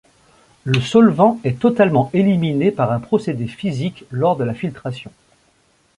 [0.63, 5.11] Le solvant est totalement éliminé par un procédé physique lors de la filtration.